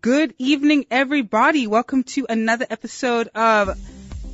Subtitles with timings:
[0.00, 1.66] Good evening, everybody.
[1.66, 3.68] Welcome to another episode of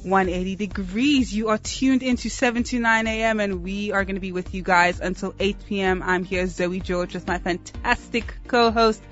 [0.05, 1.35] 180 Degrees.
[1.35, 3.41] You are tuned into 7 to 9 a.m.
[3.41, 6.03] and we are going to be with you guys until 8 p.m.
[6.05, 9.03] I'm here, Zoe George, with my fantastic co-host,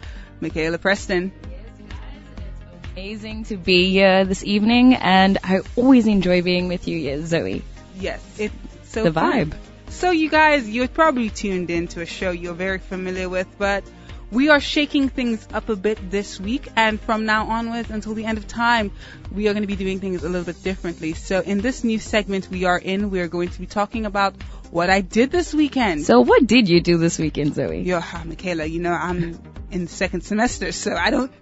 [0.41, 1.33] Michaela Preston.
[1.43, 1.51] It
[1.83, 7.23] is amazing to be here this evening, and I always enjoy being with you, yes,
[7.29, 7.63] Zoe.
[7.99, 8.55] Yes, it's
[8.85, 9.51] so The fun.
[9.51, 9.55] vibe.
[9.89, 13.83] So you guys, you're probably tuned in to a show you're very familiar with, but
[14.31, 18.25] we are shaking things up a bit this week, and from now onwards until the
[18.25, 18.91] end of time,
[19.31, 21.15] we are going to be doing things a little bit differently.
[21.15, 24.35] So in this new segment we are in, we are going to be talking about
[24.71, 26.05] what I did this weekend.
[26.05, 27.83] So, what did you do this weekend, Zoe?
[27.83, 29.41] Yo, ah, Michaela, you know I'm
[29.71, 31.33] in second semester, so I don't,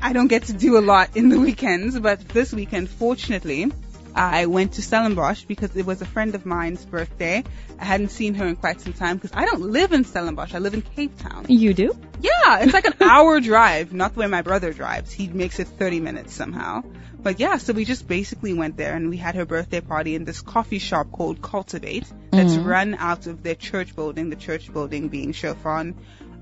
[0.00, 1.98] I don't get to do a lot in the weekends.
[1.98, 3.70] But this weekend, fortunately,
[4.14, 7.42] I went to Stellenbosch because it was a friend of mine's birthday.
[7.78, 10.54] I hadn't seen her in quite some time because I don't live in Stellenbosch.
[10.54, 11.46] I live in Cape Town.
[11.48, 11.98] You do?
[12.20, 15.12] Yeah, it's like an hour drive, not the way my brother drives.
[15.12, 16.84] He makes it 30 minutes somehow.
[17.24, 20.26] But yeah, so we just basically went there and we had her birthday party in
[20.26, 22.68] this coffee shop called Cultivate that's mm-hmm.
[22.68, 25.96] run out of their church building, the church building being Chauffon.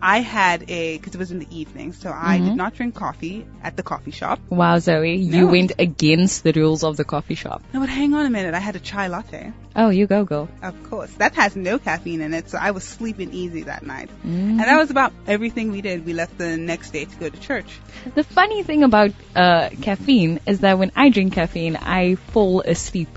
[0.05, 3.47] I had a, cause it was in the evening, so I did not drink coffee
[3.62, 4.41] at the coffee shop.
[4.50, 5.47] Wow, Zoe, you No.
[5.47, 7.62] went against the rules of the coffee shop.
[7.72, 9.53] No, but hang on a minute, I had a chai latte.
[9.77, 10.48] Oh, you go, girl.
[10.61, 11.12] Of course.
[11.12, 14.11] That has no caffeine in it, so I was sleeping easy that night.
[14.25, 16.05] And that was about everything we did.
[16.05, 17.78] We left the next day to go to church.
[18.17, 23.08] The funny thing about uh, caffeine is that when I drink caffeine, I fall asleep.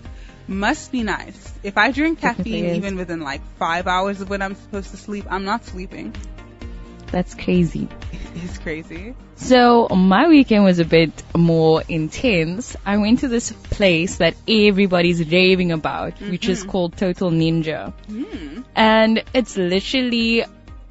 [0.47, 1.52] Must be nice.
[1.63, 5.25] If I drink caffeine even within like five hours of when I'm supposed to sleep,
[5.31, 6.13] I'm not sleeping.
[7.11, 7.88] That's crazy.
[8.36, 9.16] It's crazy.
[9.38, 12.75] So my weekend was a bit more intense.
[12.86, 16.70] I went to this place that everybody's raving about, which is mm-hmm.
[16.70, 17.94] called Total Ninja.
[18.08, 18.64] Hmm.
[18.75, 20.44] And it's literally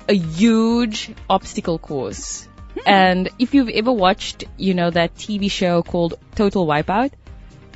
[0.08, 2.48] a huge obstacle course.
[2.74, 2.80] Hmm.
[2.86, 7.12] And if you've ever watched, you know, that TV show called Total Wipeout,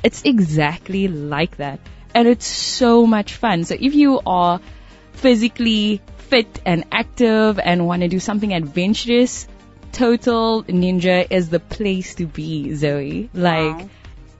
[0.03, 1.79] it's exactly like that.
[2.13, 3.65] And it's so much fun.
[3.65, 4.59] So if you are
[5.13, 9.47] physically fit and active and want to do something adventurous,
[9.91, 13.29] Total Ninja is the place to be, Zoe.
[13.33, 13.89] Like, Wow.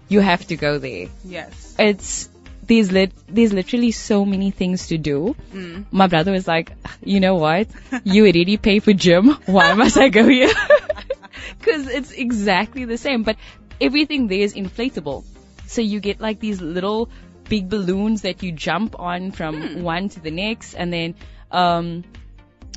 [0.07, 1.07] you have to go there.
[1.25, 1.75] Yes.
[1.79, 2.29] It's,
[2.67, 5.35] there's lit, there's literally so many things to do.
[5.51, 5.85] Mm.
[5.91, 6.71] My brother was like,
[7.03, 7.67] you know what?
[8.03, 9.29] You already pay for gym.
[9.47, 10.53] Why must I go here?
[11.61, 13.35] Cause it's exactly the same, but
[13.81, 15.23] everything there is inflatable.
[15.65, 17.09] So you get like these little
[17.49, 21.15] big balloons that you jump on from one to the next and then,
[21.51, 22.03] um,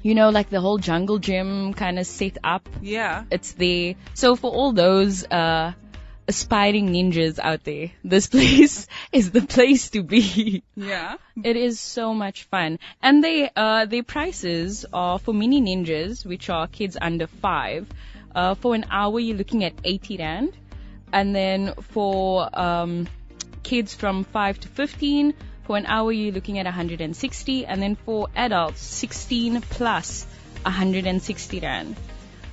[0.03, 3.25] you know, like the whole jungle gym kind of set up Yeah.
[3.31, 3.94] it's there.
[4.15, 5.72] So for all those uh,
[6.27, 10.62] aspiring ninjas out there, this place is the place to be.
[10.77, 11.16] Yeah.
[11.43, 16.50] It is so much fun, and they uh, their prices are for mini ninjas, which
[16.50, 17.87] are kids under five.
[18.34, 20.53] Uh, for an hour, you're looking at 80 rand,
[21.12, 23.06] and then for um,
[23.62, 28.28] kids from five to 15, for an hour you're looking at 160, and then for
[28.34, 30.26] adults 16 plus
[30.62, 31.96] 160 rand.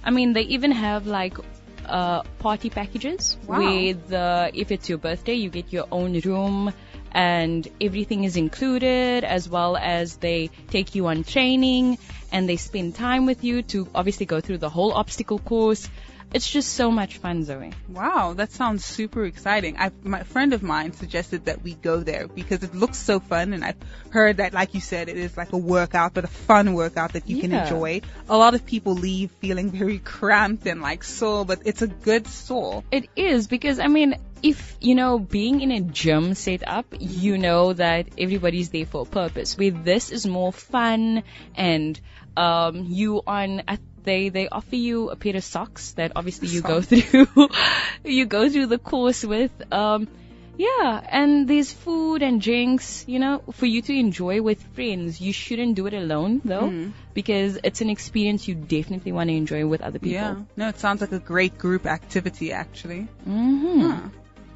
[0.04, 1.38] I mean, they even have like
[1.86, 3.60] uh, party packages Wow.
[3.60, 6.74] where the if it's your birthday, you get your own room
[7.12, 11.98] and everything is included, as well as they take you on training
[12.32, 15.90] and they spend time with you to obviously go through the whole obstacle course.
[16.32, 17.74] It's just so much fun, Zoe.
[17.88, 19.78] Wow, that sounds super exciting.
[19.78, 23.54] I, my friend of mine suggested that we go there because it looks so fun,
[23.54, 23.78] and I've
[24.12, 27.28] heard that, like you said, it is like a workout, but a fun workout that
[27.28, 28.02] you can enjoy.
[28.30, 32.28] A lot of people leave feeling very cramped and like sore, but it's a good
[32.28, 32.84] sore.
[32.92, 37.38] It is because I mean, if you know, being in a gym set up, you
[37.38, 39.58] know that everybody's there for a purpose.
[39.58, 41.24] Where this is more fun
[41.56, 42.00] and
[42.38, 46.62] um, you on at they they offer you a pair of socks that obviously you
[46.62, 47.28] go through
[48.04, 50.08] you go through the course with um
[50.58, 55.32] yeah and there's food and drinks you know for you to enjoy with friends you
[55.32, 56.68] shouldn't do it alone though
[57.14, 60.36] because it's an experience you definitely want to enjoy with other people Yeah.
[60.56, 63.08] No, it sounds like a great group activity, actually.
[63.24, 64.10] hmm Huh.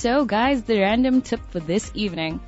[0.04, 2.42] So, guys, the random tip for this evening.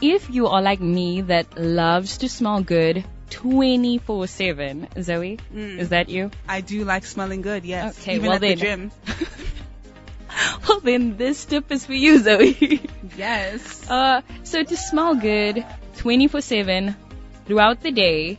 [0.00, 6.08] If you are like me that loves to smell good 24 7, Zoe, is that
[6.08, 6.30] you?
[6.46, 7.98] I do like smelling good, yes.
[7.98, 8.92] Okay, Even well at the gym.
[10.68, 12.80] well, then this tip is for you, Zoe.
[13.16, 13.90] Yes.
[13.90, 15.66] uh, so to smell good
[15.96, 16.94] 24/7
[17.46, 18.38] throughout the day,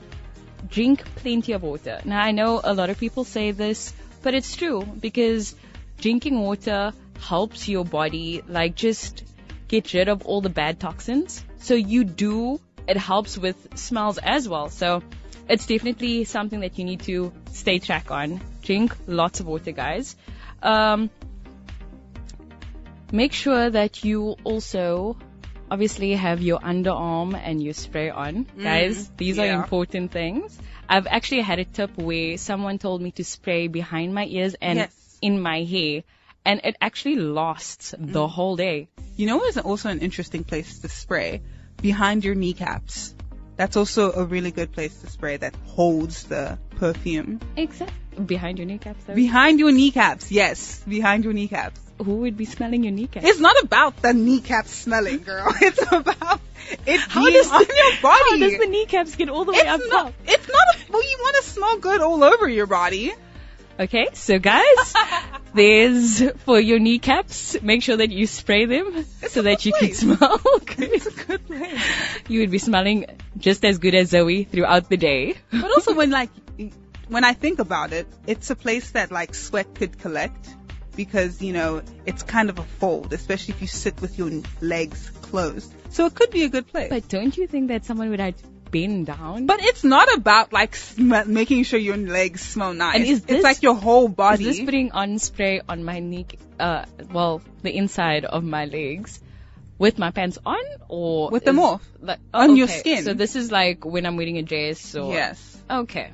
[0.70, 2.00] drink plenty of water.
[2.06, 5.54] Now I know a lot of people say this, but it's true because
[6.00, 6.94] drinking water
[7.30, 9.24] helps your body like just
[9.68, 11.44] get rid of all the bad toxins.
[11.60, 14.70] So you do, it helps with smells as well.
[14.70, 15.02] So
[15.50, 18.42] it's definitely something that you need to stay track on.
[18.62, 20.16] Drink lots of water, guys.
[20.62, 21.10] Um,
[23.12, 25.18] make sure that you also
[25.72, 28.46] obviously have your underarm and your spray on.
[28.62, 30.58] Guys, these are important things.
[30.90, 34.80] I've actually had a tip where someone told me to spray behind my ears and
[34.80, 35.18] Yes.
[35.22, 36.04] in my hair.
[36.46, 38.30] And it actually lasts the mm.
[38.30, 38.90] whole day.
[39.16, 41.42] You know what's also an interesting place to spray?
[41.82, 43.16] Behind your kneecaps.
[43.56, 47.40] That's also a really good place to spray that holds the perfume.
[47.56, 48.26] Exactly.
[48.26, 49.16] Behind your kneecaps, though.
[49.16, 50.84] Behind your kneecaps, yes.
[50.88, 51.80] Behind your kneecaps.
[52.04, 53.26] Who would be smelling your kneecaps?
[53.26, 55.54] It's not about the kneecaps smelling, girl.
[55.62, 56.42] It's about
[56.88, 58.30] it How being does on the, your body.
[58.30, 60.06] How does the kneecaps get all the way up it's not.
[60.06, 60.14] top?
[60.26, 60.68] It's not.
[60.76, 63.14] A, well, you want to smell good all over your body.
[63.80, 64.94] Okay, so guys,
[65.54, 67.62] there's for your kneecaps.
[67.62, 70.00] Make sure that you spray them so that you can place.
[70.00, 70.90] smell good.
[70.92, 71.82] It's a good place.
[72.28, 73.06] You would be smelling
[73.38, 75.36] just as good as Zoe throughout the day.
[75.52, 76.30] But also when like
[77.08, 80.50] when I think about it, it's a place that like sweat could collect
[80.96, 85.12] because you know it's kind of a fold, especially if you sit with your legs
[85.22, 85.74] closed.
[85.90, 86.90] So it could be a good place.
[86.90, 88.22] But don't you think that someone would
[88.74, 89.46] bend down?
[89.46, 92.96] But it's not about like sm- making sure your legs smell nice.
[92.96, 94.48] And is this- it's like your whole body.
[94.50, 96.26] is this putting on spray on my knee?
[96.60, 99.20] Uh, well, the inside of my legs.
[99.80, 101.82] With my pants on or With them off.
[102.00, 103.04] like, On your skin.
[103.04, 105.40] So this is like when I'm wearing a dress or yes.
[105.70, 106.12] Okay.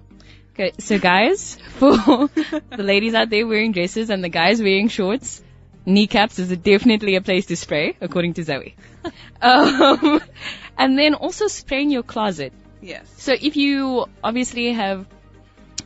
[0.53, 5.41] Okay, so guys, for the ladies out there wearing dresses and the guys wearing shorts,
[5.85, 8.75] kneecaps is definitely a place to spray, according to Zoe.
[9.41, 10.21] Um,
[10.79, 12.53] and then also spray in your closet.
[12.81, 13.13] Yes.
[13.17, 15.05] So if you obviously have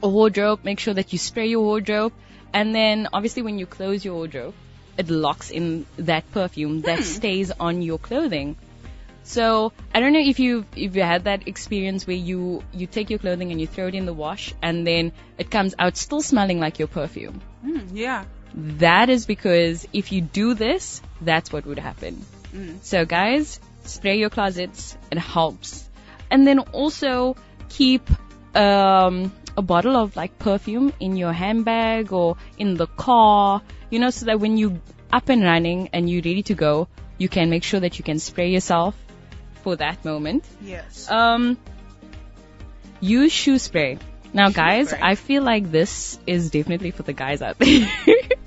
[0.02, 2.14] a wardrobe, make sure that you spray your wardrobe.
[2.54, 4.54] And then obviously when you close your wardrobe,
[4.96, 8.56] it locks in that perfume that stays on your clothing.
[9.24, 13.10] So I don't know if you if you had that experience where you you take
[13.10, 16.22] your clothing and you throw it in the wash and then it comes out still
[16.22, 17.42] smelling like your perfume.
[17.66, 18.26] Mm, yeah.
[18.54, 22.24] That is because if you do this, that's what would happen.
[22.84, 24.98] So guys, spray your closets.
[25.12, 25.90] It helps.
[26.30, 27.36] And then also
[27.70, 28.10] keep
[28.56, 34.10] um, a bottle of like perfume in your handbag or in the car, you know,
[34.10, 34.82] so that when you
[35.12, 36.88] up and running and you're ready to go,
[37.18, 38.96] you can make sure that you can spray yourself
[39.62, 40.44] for that moment.
[40.62, 41.10] Yes.
[41.10, 41.58] Um,
[43.00, 44.00] use shoe spray.
[44.34, 45.00] Now, guys, spray.
[45.02, 47.88] I feel like this is definitely for the guys out there.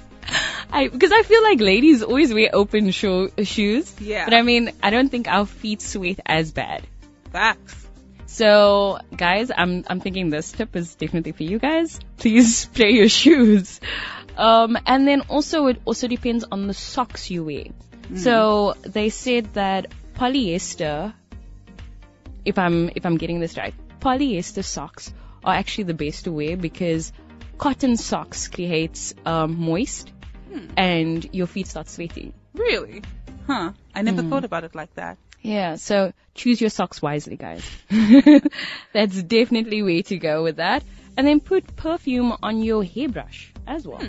[0.71, 3.95] I because I feel like ladies always wear open sho- shoes.
[4.01, 4.25] Yeah.
[4.25, 6.87] But I mean, I don't think our feet sweat as bad.
[7.33, 7.87] Facts.
[8.27, 12.01] So, guys, I'm I'm thinking this tip is definitely for you guys.
[12.19, 13.81] Please spray your shoes.
[14.37, 17.65] Um, and then also it also depends on the socks you wear.
[18.15, 21.13] So they said that polyester,
[22.45, 25.13] if I'm if I'm getting this right, polyester socks
[25.45, 27.13] are actually the best to wear because
[27.59, 30.13] cotton socks creates um, moist
[30.77, 32.33] and your feet start sweating.
[32.55, 33.03] Really?
[33.47, 33.73] Huh.
[33.95, 34.31] I never Hmm.
[34.31, 35.19] thought about it like that.
[35.43, 37.63] Yeah, so choose your socks wisely, guys.
[38.93, 40.83] That's definitely way to go with that.
[41.17, 44.03] And then put perfume on your hairbrush as well.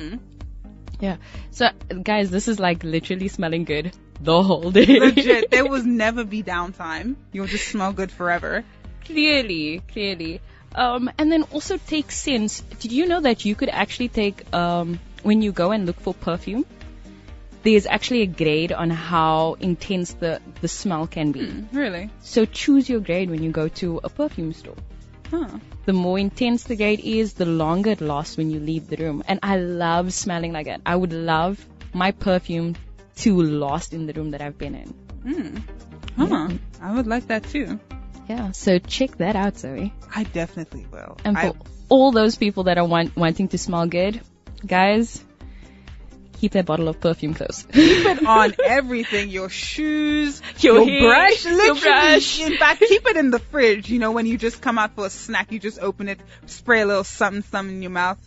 [0.99, 1.17] Yeah.
[1.51, 1.69] So,
[2.03, 4.99] guys, this is like literally smelling good the whole day.
[4.99, 5.51] Legit.
[5.51, 7.15] there will never be downtime.
[7.31, 8.63] You'll just smell good forever.
[9.05, 10.41] clearly, clearly.
[10.75, 12.61] Um, and then also take scents.
[12.79, 16.13] Did you know that you could actually take, um, when you go and look for
[16.13, 16.65] perfume,
[17.63, 21.65] there's actually a grade on how intense the, the smell can be.
[21.73, 22.09] Really?
[22.21, 24.75] So choose your grade when you go to a perfume store.
[25.29, 25.59] Huh.
[25.85, 29.23] The more intense the grade is, the longer it lasts when you leave the room.
[29.27, 30.81] And I love smelling like that.
[30.85, 32.75] I would love my perfume
[33.17, 34.87] to last in the room that I've been in.
[35.25, 35.57] Hmm.
[36.17, 36.49] Huh.
[36.81, 37.79] I would like that too.
[38.29, 39.93] Yeah, so check that out, Zoe.
[40.13, 41.17] I definitely will.
[41.23, 41.55] And I, for
[41.89, 44.21] all those people that are want, wanting to smell good,
[44.65, 45.23] guys,
[46.39, 47.63] keep that bottle of perfume close.
[47.71, 49.29] keep it on everything.
[49.29, 52.39] Your shoes, Your your, hair, brush, your brush.
[52.41, 53.89] In fact, keep it in the fridge.
[53.89, 56.81] You know, when you just come out for a snack, you just open it, spray
[56.81, 58.19] a little something, something in your mouth.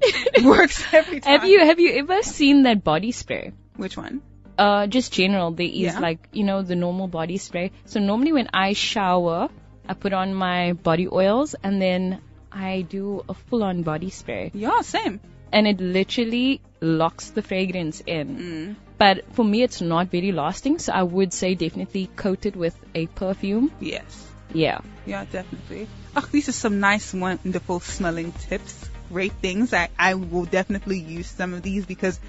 [0.02, 1.40] It works every time.
[1.40, 3.52] have you have you ever seen that body spray?
[3.76, 4.22] Which one?
[4.58, 5.98] uh, just general, there is Yeah.
[6.00, 7.72] like, you know, the normal body spray.
[7.86, 9.48] So normally when I shower,
[9.88, 12.20] I put on my body oils and then
[12.52, 14.50] I do a full on body spray.
[14.52, 15.20] Yeah, same.
[15.52, 18.36] And it literally locks the fragrance in.
[18.36, 18.76] Mm.
[18.98, 22.76] But for me, it's not very lasting, so I would say definitely coat it with
[22.94, 23.70] a perfume.
[23.80, 24.26] Yes.
[24.52, 24.80] Yeah.
[25.06, 25.88] Yeah, definitely.
[26.14, 28.90] Oh, these are some nice, wonderful smelling tips.
[29.08, 29.72] Great things.
[29.72, 32.20] I, I will definitely use some of these because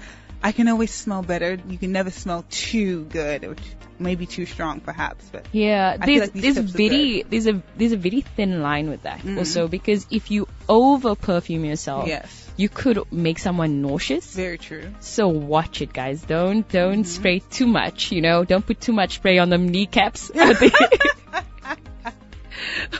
[0.42, 1.58] I can always smell better.
[1.68, 3.62] You can never smell too good, which
[3.98, 7.92] may be too strong perhaps, but Yeah, I there's like there's very there's a there's
[7.92, 9.38] a very thin line with that Mm.
[9.38, 14.34] also because if you over perfume yourself, yes, you could make someone nauseous.
[14.34, 14.92] very true.
[15.00, 16.22] So watch it, guys.
[16.22, 17.02] Don't don't Mm-hmm.
[17.04, 18.12] spray too much.
[18.12, 20.30] You know, don't put too much spray on them kneecaps.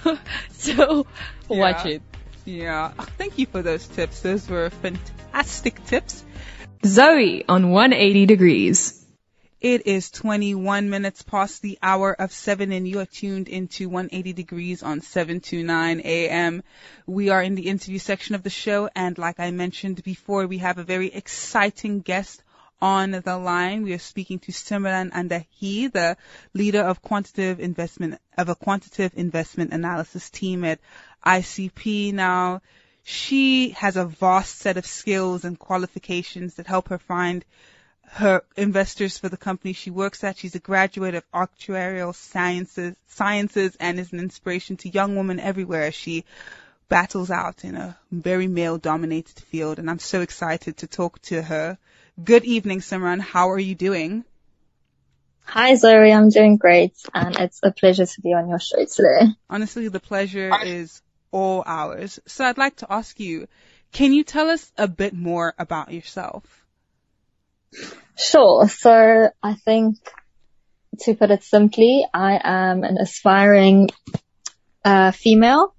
[0.50, 1.06] so
[1.48, 1.90] watch Yeah.
[1.92, 2.02] it.
[2.44, 2.92] Yeah.
[2.98, 4.20] Oh, Thank you for those tips.
[4.20, 6.24] Those were fantastic tips.
[6.84, 9.01] Zoe on 180 degrees.
[9.62, 14.32] It is 21 minutes past the hour of 7 and you are tuned into 180
[14.32, 16.64] degrees on 729 AM.
[17.06, 20.58] We are in the interview section of the show and like I mentioned before, we
[20.58, 22.42] have a very exciting guest
[22.80, 23.84] on the line.
[23.84, 26.16] We are speaking to Simran Andhee, the
[26.54, 30.80] leader of quantitative investment, of a quantitative investment analysis team at
[31.24, 32.12] ICP.
[32.12, 32.62] Now,
[33.04, 37.44] she has a vast set of skills and qualifications that help her find
[38.14, 40.36] her investors for the company she works at.
[40.36, 45.84] She's a graduate of actuarial sciences, sciences and is an inspiration to young women everywhere
[45.84, 46.26] as she
[46.90, 49.78] battles out in a very male dominated field.
[49.78, 51.78] And I'm so excited to talk to her.
[52.22, 53.20] Good evening, Simran.
[53.20, 54.26] How are you doing?
[55.44, 59.32] Hi Zoe, I'm doing great and it's a pleasure to be on your show today.
[59.48, 61.00] Honestly, the pleasure is
[61.30, 62.20] all ours.
[62.26, 63.48] So I'd like to ask you,
[63.90, 66.61] can you tell us a bit more about yourself?
[68.16, 69.96] Sure, so I think
[71.00, 73.88] to put it simply, I am an aspiring
[74.84, 75.74] uh, female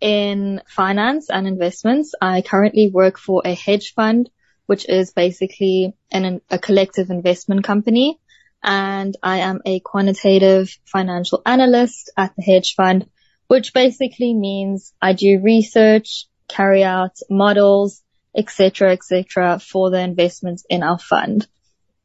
[0.00, 2.14] in finance and investments.
[2.20, 4.30] I currently work for a hedge fund,
[4.66, 8.18] which is basically an, a collective investment company.
[8.62, 13.06] And I am a quantitative financial analyst at the hedge fund,
[13.46, 18.02] which basically means I do research, carry out models,
[18.34, 21.46] etc., etc., for the investments in our fund.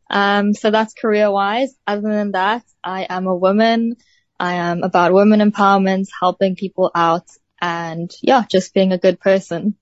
[0.10, 1.76] Um, so that's career wise.
[1.86, 3.96] Other than that, I am a woman.
[4.40, 7.28] I am about women empowerment, helping people out
[7.62, 9.76] and yeah, just being a good person.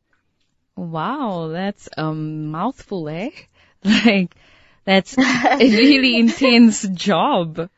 [0.76, 3.32] Wow, that's a mouthful, eh?
[3.84, 4.36] Like
[4.84, 7.70] that's a really intense job.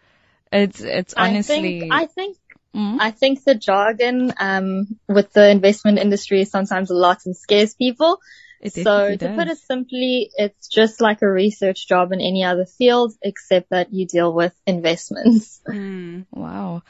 [0.51, 1.57] It's it's honestly.
[1.57, 2.37] I think, I think,
[2.75, 2.97] Mm.
[2.99, 7.73] I think the jargon, um, with the investment industry is sometimes a lot and scares
[7.73, 8.19] people.
[8.61, 12.43] It So definitely to put it simply, it's just like a research job in any
[12.43, 15.61] other field, except that you deal with investments.
[15.65, 16.21] Hmm.
[16.31, 16.83] Wow.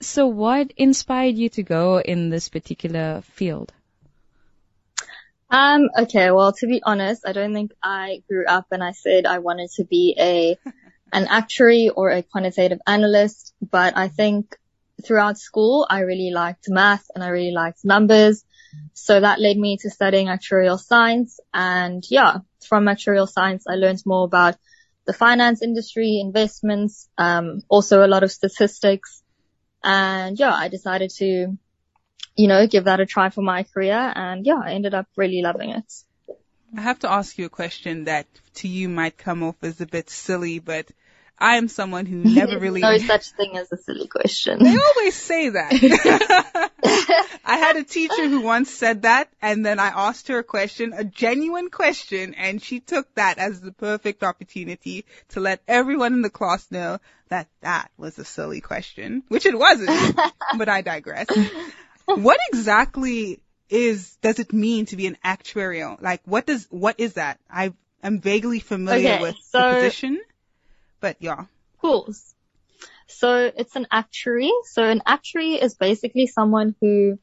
[0.00, 3.72] So what inspired you to go in this particular field?
[5.48, 9.26] Um, okay, well, to be honest, I don't think I grew up and I said
[9.26, 10.58] I wanted to be a,
[11.12, 14.56] an actuary or a quantitative analyst, but I think
[15.04, 18.44] throughout school, I really liked math and I really liked numbers.
[18.92, 21.38] So that led me to studying actuarial science.
[21.52, 24.56] And yeah, from actuarial science, I learned more about
[25.06, 29.22] the finance industry, investments, um, also a lot of statistics.
[29.84, 31.56] And yeah, I decided to
[32.36, 34.12] you know, give that a try for my career.
[34.14, 35.92] And yeah, I ended up really loving it.
[36.76, 39.86] I have to ask you a question that to you might come off as a
[39.86, 40.86] bit silly, but
[41.38, 42.80] I am someone who never really.
[42.80, 44.62] no such thing as a silly question.
[44.62, 46.70] They always say that.
[47.44, 50.92] I had a teacher who once said that, and then I asked her a question,
[50.94, 56.22] a genuine question, and she took that as the perfect opportunity to let everyone in
[56.22, 60.16] the class know that that was a silly question, which it wasn't,
[60.58, 61.26] but I digress.
[62.06, 66.00] What exactly is, does it mean to be an actuarial?
[66.00, 67.40] Like, what does, what is that?
[67.50, 70.20] I am vaguely familiar Okay, with the position,
[71.06, 71.44] but yeah.
[71.80, 72.12] Cool.
[73.06, 74.50] So it's an actuary.
[74.64, 77.20] So an actuary is basically someone who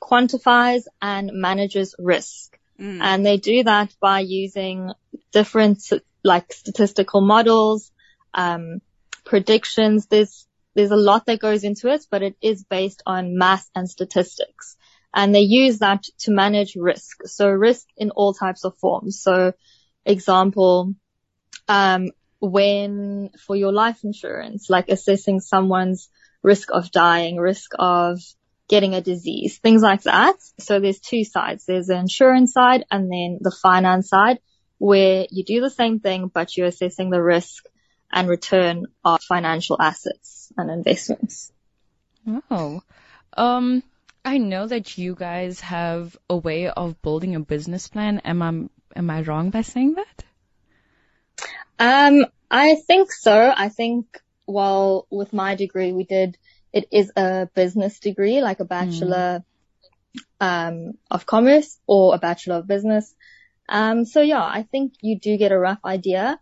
[0.00, 2.58] quantifies and manages risk.
[2.80, 3.00] Mm.
[3.02, 4.92] And they do that by using
[5.32, 5.82] different
[6.24, 7.92] like statistical models,
[8.32, 8.80] um,
[9.26, 10.06] predictions.
[10.06, 13.86] There's, there's a lot that goes into it, but it is based on math and
[13.86, 14.78] statistics.
[15.12, 17.26] And they use that to manage risk.
[17.26, 19.20] So risk in all types of forms.
[19.20, 19.52] So
[20.06, 20.94] example,
[21.68, 26.08] um, when for your life insurance, like assessing someone's
[26.42, 28.18] risk of dying, risk of
[28.68, 30.36] getting a disease, things like that.
[30.58, 31.66] So there's two sides.
[31.66, 34.38] There's the insurance side and then the finance side
[34.78, 37.64] where you do the same thing, but you're assessing the risk
[38.10, 41.52] and return of financial assets and investments.
[42.50, 42.82] Oh.
[43.36, 43.82] Um,
[44.24, 48.20] I know that you guys have a way of building a business plan.
[48.20, 48.48] Am I
[48.98, 50.24] am I wrong by saying that?
[51.80, 53.52] Um, I think so.
[53.56, 54.06] I think,
[54.46, 56.36] well, with my degree, we did,
[56.72, 59.42] it is a business degree, like a bachelor,
[60.40, 63.14] um, of commerce or a bachelor of business.
[63.68, 66.38] Um, so yeah, I think you do get a rough idea,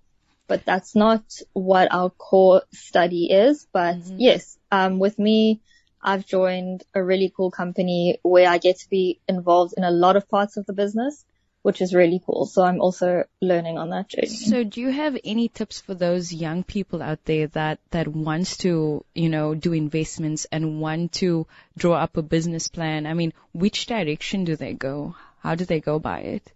[0.49, 3.67] but that's not what our core study is.
[3.73, 5.61] But yes, um, with me,
[6.03, 10.17] I've joined a really cool company where I get to be involved in a lot
[10.17, 11.25] of parts of the business,
[11.63, 12.47] which is really cool.
[12.47, 14.29] So I'm also learning on that journey.
[14.29, 18.59] So do you have any tips for those young people out there that, that wants
[18.59, 21.47] to, you know, do investments and want to
[21.77, 23.07] draw up a business plan?
[23.07, 25.15] I mean, which direction do they go?
[25.41, 26.53] How do they go by it?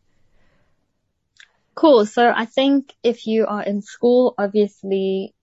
[1.75, 2.07] Cool.
[2.07, 5.35] So I think if you are in school, obviously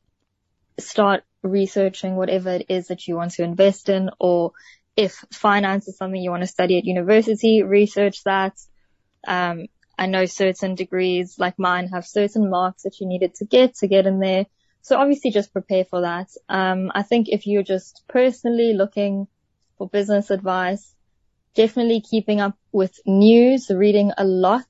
[0.78, 4.52] start researching whatever it is that you want to invest in or
[4.96, 8.54] if finance is something you want to study at university, research that.
[9.28, 13.76] Um, I know certain degrees like mine have certain marks that you needed to get
[13.76, 14.46] to get in there.
[14.82, 16.30] So obviously just prepare for that.
[16.48, 19.28] Um, I think if you're just personally looking
[19.78, 20.96] for business advice,
[21.54, 24.68] definitely keeping up with news, reading a lot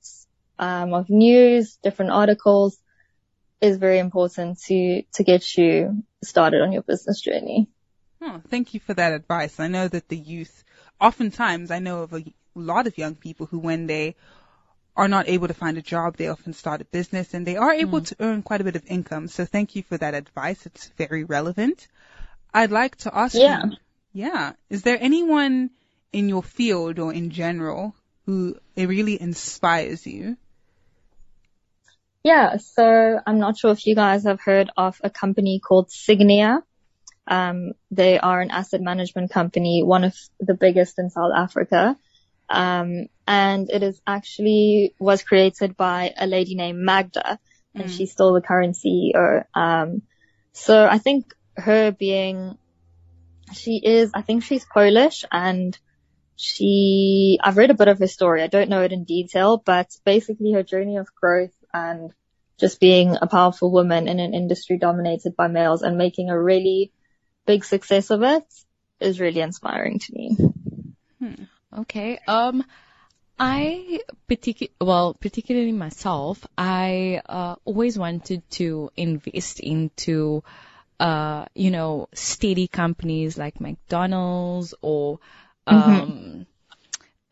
[0.58, 2.76] um, of news, different articles
[3.60, 7.68] is very important to to get you started on your business journey.
[8.22, 9.60] Oh, thank you for that advice.
[9.60, 10.64] I know that the youth,
[11.00, 14.16] oftentimes, I know of a lot of young people who, when they
[14.96, 17.72] are not able to find a job, they often start a business and they are
[17.72, 19.28] able to earn quite a bit of income.
[19.28, 20.66] So thank you for that advice.
[20.66, 21.86] It's very relevant.
[22.52, 23.64] I'd like to ask Yeah.
[23.64, 23.76] you,
[24.12, 25.70] yeah, is there anyone
[26.12, 27.94] in your field or in general
[28.26, 30.36] who it really inspires you?
[32.22, 36.62] Yeah, so I'm not sure if you guys have heard of a company called Sygnia.
[37.26, 41.96] Um, they are an asset management company, one of the biggest in South Africa.
[42.50, 47.38] Um, and it is actually was created by a lady named Magda,
[47.76, 49.44] and she's still the current CEO.
[49.54, 50.02] Um,
[50.52, 52.58] so I think her being,
[53.54, 55.78] she is, I think she's Polish and
[56.34, 58.42] she, I've read a bit of her story.
[58.42, 62.12] I don't know it in detail, but basically her journey of growth and
[62.58, 66.90] just being a powerful woman in an industry dominated by males and making a really
[67.46, 68.42] big success of it
[68.98, 70.36] is really inspiring to me.
[71.78, 72.18] Okay.
[72.26, 72.64] Um,
[73.42, 80.44] I particu- well, particularly myself, I uh, always wanted to invest into,
[81.00, 85.20] uh, you know, steady companies like McDonald's or,
[85.66, 86.46] um,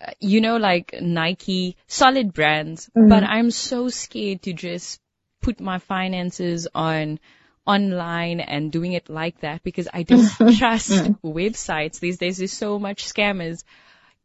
[0.00, 2.88] uh, you know, like Nike, solid brands.
[2.94, 5.00] But I'm so scared to just
[5.42, 7.20] put my finances on
[7.66, 10.90] online and doing it like that because I don't trust
[11.22, 12.38] websites these days.
[12.38, 13.62] There's so much scammers.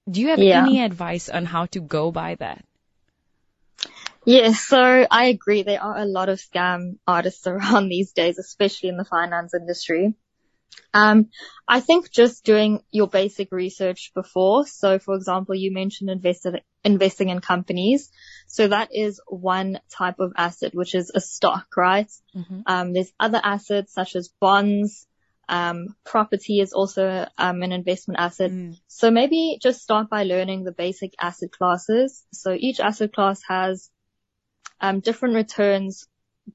[0.10, 0.60] Do you have Yeah.
[0.60, 2.66] any advice on how to go by that?
[4.26, 5.64] Yes, so I agree.
[5.64, 10.14] There are a lot of scam artists around these days, especially in the finance industry.
[10.94, 11.30] Um,
[11.68, 14.66] I think just doing your basic research before.
[14.66, 18.12] So, for example, you mentioned invested, investing in companies.
[18.48, 22.12] So that is one type of asset, which is a stock, right?
[22.68, 25.08] Um, there's other assets such as bonds.
[25.50, 28.52] Um, property is also um, an investment asset.
[28.88, 32.26] So maybe just start by learning the basic asset classes.
[32.32, 33.90] So each asset class has
[34.80, 36.08] um, different returns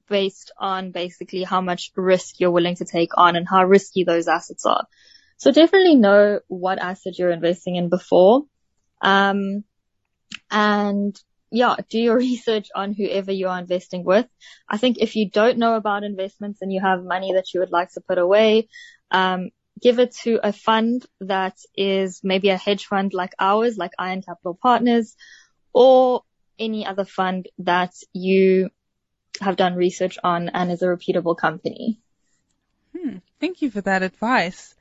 [0.07, 4.27] based on basically how much risk you're willing to take on and how risky those
[4.27, 4.85] assets are.
[5.37, 8.43] So definitely know what asset you're investing in before.
[9.01, 9.63] Um,
[10.51, 11.19] and
[11.51, 14.27] yeah, do your research on whoever you are investing with.
[14.67, 17.71] I think if you don't know about investments and you have money that you would
[17.71, 18.69] like to put away,
[19.11, 19.49] um,
[19.81, 24.21] give it to a fund that is maybe a hedge fund like ours, like Iron
[24.21, 25.15] Capital Partners,
[25.73, 26.23] or
[26.57, 28.69] any other fund that you
[29.41, 31.99] have done research on and is a reputable company.
[33.39, 34.75] Thank you for that advice.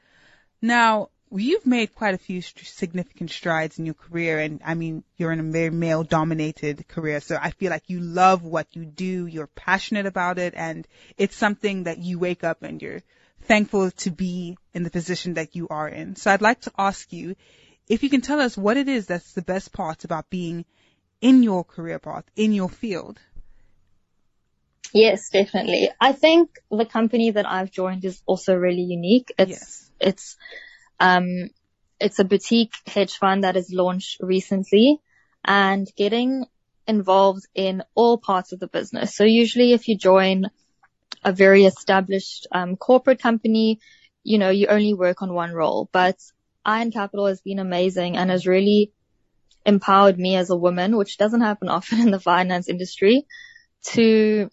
[0.60, 5.32] Now, you've made quite a few significant strides in your career, and I mean, you're
[5.32, 9.26] in a very male dominated career, so I feel like you love what you do,
[9.26, 10.86] you're passionate about it, and
[11.16, 13.02] it's something that you wake up and you're
[13.42, 16.16] thankful to be in the position that you are in.
[16.16, 17.36] So I'd like to ask you
[17.88, 20.64] if you can tell us what it is that's the best part about being
[21.20, 23.18] in your career path, in your field.
[24.92, 25.90] Yes, definitely.
[26.00, 29.32] I think the company that I've joined is also really unique.
[29.38, 29.90] It's, Yes.
[30.00, 30.36] it's,
[31.00, 31.50] um,
[32.00, 35.00] it's a boutique hedge fund that has launched recently
[35.44, 36.44] and getting
[36.86, 39.14] involved in all parts of the business.
[39.14, 40.46] So usually if you join
[41.24, 43.80] a very established, um, corporate company,
[44.22, 46.16] you know, you only work on one role, but
[46.64, 48.92] Iron Capital has been amazing and has really
[49.64, 53.26] empowered me as a woman, which doesn't happen often in the finance industry,
[53.82, 54.48] to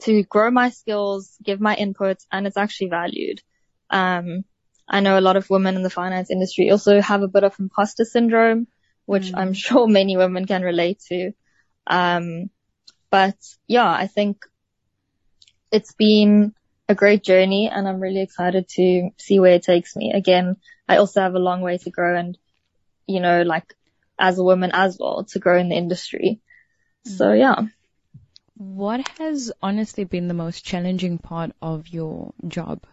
[0.00, 3.40] to grow my skills, give my inputs, and it's actually valued.
[3.88, 4.44] Um,
[4.88, 7.58] I know a lot of women in the finance industry also have a bit of
[7.58, 8.68] imposter syndrome,
[9.04, 11.32] which I'm sure many women can relate to.
[11.86, 12.50] Um,
[13.10, 14.44] but yeah, I think
[15.72, 16.54] it's been
[16.88, 20.12] a great journey and I'm really excited to see where it takes me.
[20.12, 20.56] Again,
[20.88, 22.38] I also have a long way to grow and,
[23.06, 23.74] you know, like
[24.18, 26.40] as a woman as well to grow in the industry.
[27.04, 27.62] So yeah.
[28.56, 32.86] What has honestly been the most challenging part of your job?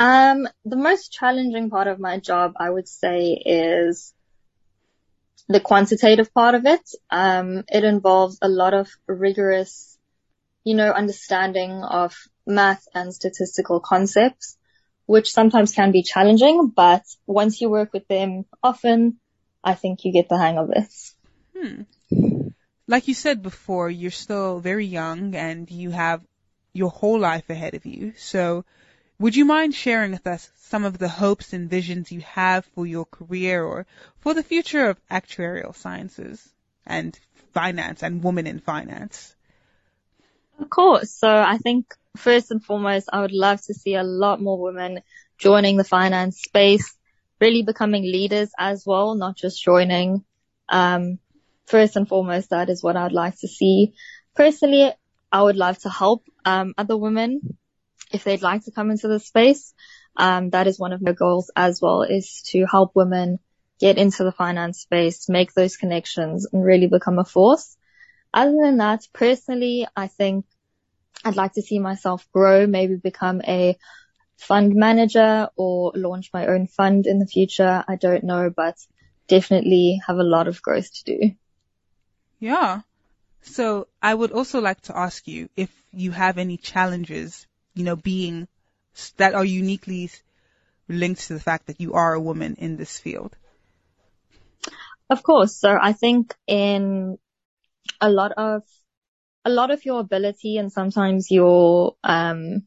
[0.00, 4.14] Um, the most challenging part of my job, I would say, is
[5.46, 6.80] the quantitative part of it.
[7.10, 9.98] Um, it involves a lot of rigorous,
[10.64, 14.56] you know, understanding of math and statistical concepts,
[15.04, 19.20] which sometimes can be challenging, but once you work with them often,
[19.62, 20.92] I think you get the hang of it.
[22.88, 26.24] Like you said before, you're still very young and you have
[26.72, 28.14] your whole life ahead of you.
[28.16, 28.64] So
[29.20, 32.86] would you mind sharing with us some of the hopes and visions you have for
[32.86, 33.86] your career or
[34.20, 36.48] for the future of actuarial sciences
[36.86, 37.20] and
[37.52, 39.36] finance and women in finance?
[40.58, 41.10] Of course.
[41.10, 45.02] So I think first and foremost, I would love to see a lot more women
[45.36, 46.96] joining the finance space,
[47.42, 50.24] really becoming leaders as well, not just joining.
[50.70, 51.18] Um,
[51.66, 53.92] first and foremost, that is what I'd like to see.
[54.34, 54.92] Personally,
[55.30, 57.58] I would love to help um, other women
[58.12, 59.72] if they'd like to come into the space.
[60.16, 63.38] Um, that is one of my goals as well, is to help women
[63.78, 67.76] get into the finance space, make those connections, and really become a force.
[68.32, 70.44] Other than that, personally, I think
[71.24, 73.76] I'd like to see myself grow, maybe become a
[74.36, 77.84] fund manager or launch my own fund in the future.
[77.86, 78.76] I don't know, but
[79.28, 81.34] definitely have a lot of growth to do.
[82.38, 82.80] Yeah.
[83.42, 87.96] So I would also like to ask you if you have any challenges, you know,
[87.96, 88.48] being
[89.16, 90.10] that are uniquely
[90.88, 93.36] linked to the fact that you are a woman in this field.
[95.08, 95.56] Of course.
[95.56, 97.18] So I think in
[98.00, 98.62] a lot of,
[99.44, 102.66] a lot of your ability and sometimes your, um,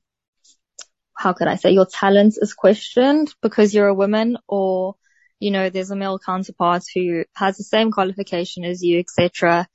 [1.16, 4.96] how could I say your talent is questioned because you're a woman or,
[5.40, 9.68] you know, there's a male counterpart who has the same qualification as you, etc.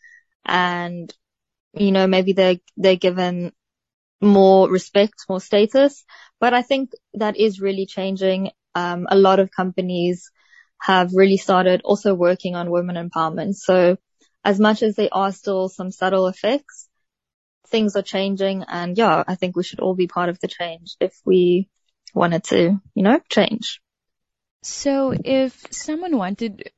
[0.45, 1.13] And,
[1.75, 3.53] you know, maybe they're, they're given
[4.21, 6.05] more respect, more status.
[6.41, 8.51] But I think that is really changing.
[8.75, 10.31] Um, a lot of companies
[10.81, 13.55] have really started also working on women empowerment.
[13.55, 13.97] So
[14.45, 16.89] as much as there are still some subtle effects,
[17.69, 18.65] things are changing.
[18.69, 21.69] And yeah, I think we should all be part of the change if we
[22.15, 23.81] wanted to, you know, change.
[24.63, 26.71] So if someone wanted,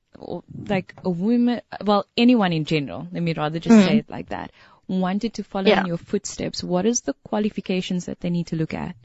[0.68, 4.52] like a woman, well, anyone in general, let me rather just say it like that,
[4.90, 5.80] wanted to follow Yeah.
[5.80, 8.96] in your footsteps, what is the qualifications that they need to look at?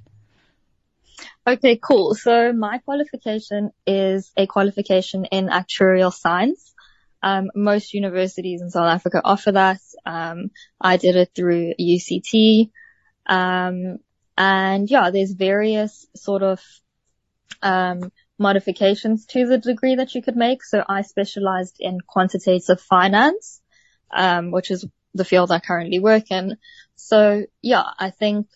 [1.47, 2.15] Okay, cool.
[2.15, 6.73] So my qualification is a qualification in actuarial science.
[7.21, 9.79] Um, most universities in South Africa offer that.
[10.05, 12.71] Um, I did it through UCT.
[13.25, 13.99] Um,
[14.37, 16.61] and yeah, there's various sort of,
[17.61, 20.63] um, modifications to the degree that you could make.
[20.63, 23.61] So I specialized in quantitative finance,
[24.11, 26.57] um, which is the field I currently work in.
[26.95, 28.47] So yeah, I think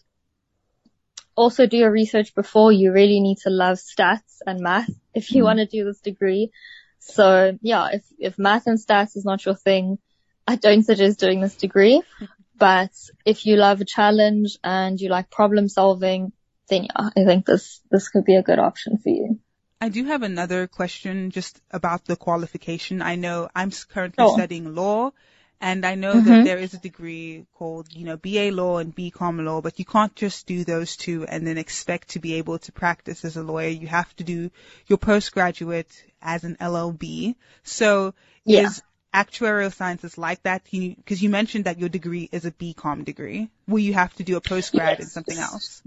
[1.35, 2.71] also do your research before.
[2.71, 5.45] You really need to love stats and math if you mm-hmm.
[5.45, 6.51] want to do this degree.
[6.99, 9.97] So yeah, if, if math and stats is not your thing,
[10.45, 12.01] I don't suggest doing this degree.
[12.59, 12.91] But
[13.23, 16.33] if you love a challenge and you like problem solving,
[16.67, 19.39] then yeah, I think this, this could be a good option for you.
[19.79, 23.01] I do have another question just about the qualification.
[23.01, 24.33] I know I'm currently Sure.
[24.33, 25.11] studying law
[25.61, 26.43] and I know that mm-hmm.
[26.45, 30.15] there is a degree called, you know, BA law and BCom law, but you can't
[30.15, 33.67] just do those two and then expect to be able to practice as a lawyer.
[33.67, 34.51] You have to do
[34.87, 35.91] your postgraduate
[36.21, 37.35] as an LLB.
[37.63, 38.13] So
[38.45, 38.61] Yeah.
[38.61, 38.81] is
[39.13, 40.63] actuarial sciences like that?
[40.63, 43.49] Can you, cause you mentioned that your degree is a BCom degree.
[43.67, 45.81] Will you have to do a postgrad in something else?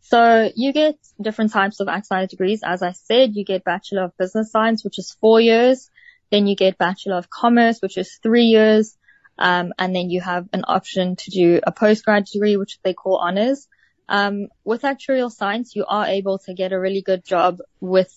[0.00, 2.62] So you get different types of academic degrees.
[2.64, 5.90] As I said, you get Bachelor of Business Science, which is four years.
[6.30, 8.96] Then you get Bachelor of Commerce, which is three years.
[9.38, 13.16] Um, and then you have an option to do a postgrad degree, which they call
[13.16, 13.68] honors.
[14.08, 18.12] Um, with actuarial science, you are able to get a really good job with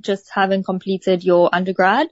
[0.00, 2.08] just having completed your undergrad.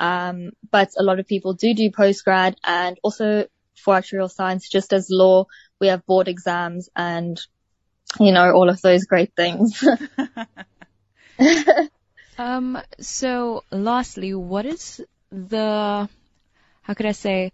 [0.00, 4.92] Um, but a lot of people do do postgrad and also for actuarial science, just
[4.92, 5.46] as law,
[5.80, 7.40] we have board exams and
[8.18, 9.84] you know, all of those great things.
[12.38, 16.08] Um, so lastly, what is the,
[16.82, 17.52] how could I say,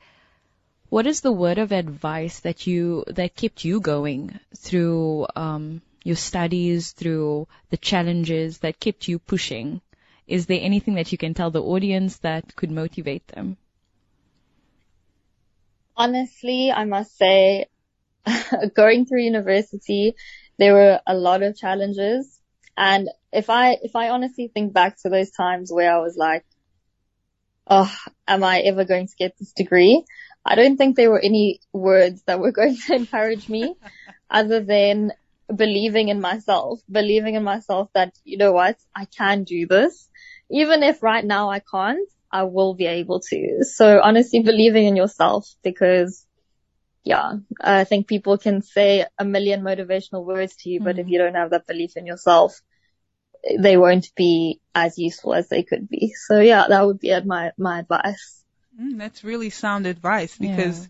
[0.90, 6.16] what is the word of advice that you, that kept you going through, um, your
[6.16, 9.80] studies, through the challenges that kept you pushing?
[10.26, 13.56] Is there anything that you can tell the audience that could motivate them?
[15.96, 17.66] Honestly, I must say,
[18.74, 20.14] going through university,
[20.58, 22.38] there were a lot of challenges.
[22.76, 26.44] And if I, if I honestly think back to those times where I was like,
[27.66, 27.94] oh,
[28.26, 30.04] am I ever going to get this degree?
[30.44, 33.74] I don't think there were any words that were going to encourage me
[34.30, 35.12] other than
[35.54, 40.08] believing in myself, believing in myself that, you know what, I can do this.
[40.50, 43.62] Even if right now I can't, I will be able to.
[43.62, 46.26] So honestly believing in yourself because
[47.04, 51.18] yeah, I think people can say a million motivational words to you, but if you
[51.18, 52.60] don't have that belief in yourself,
[53.58, 56.14] they won't be as useful as they could be.
[56.26, 58.42] So yeah, that would be my, my advice.
[58.80, 60.88] Mm, that's really sound advice because,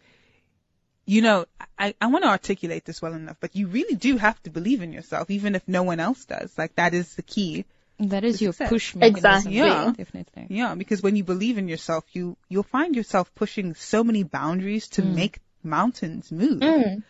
[1.05, 1.47] you know,
[1.77, 4.83] I, I want to articulate this well enough, but you really do have to believe
[4.83, 6.57] in yourself, even if no one else does.
[6.57, 7.65] Like that is the key.
[7.99, 8.69] That is your success.
[8.69, 9.17] push mechanism.
[9.17, 9.57] Exactly.
[9.57, 9.93] Yeah.
[9.97, 10.47] Definitely.
[10.49, 14.89] Yeah, because when you believe in yourself, you, you'll find yourself pushing so many boundaries
[14.91, 16.61] to make mountains move.
[16.61, 17.03] Mm.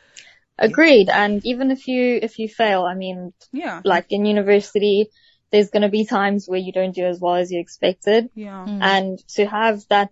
[0.59, 1.09] Agreed.
[1.09, 3.81] And even if you, if you fail, I mean, Yeah.
[3.85, 5.09] like in university,
[5.51, 8.31] there's going to be times where you don't do as well as you expected.
[8.35, 8.65] yeah.
[8.67, 10.11] And to have that